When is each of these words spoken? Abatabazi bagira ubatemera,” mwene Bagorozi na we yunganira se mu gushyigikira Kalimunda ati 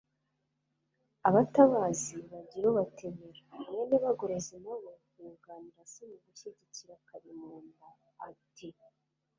Abatabazi 1.27 2.15
bagira 2.31 2.65
ubatemera,” 2.69 3.41
mwene 3.67 3.95
Bagorozi 4.03 4.53
na 4.63 4.71
we 4.83 4.91
yunganira 5.17 5.81
se 5.93 6.01
mu 6.09 6.17
gushyigikira 6.25 6.93
Kalimunda 7.07 7.87
ati 8.29 8.67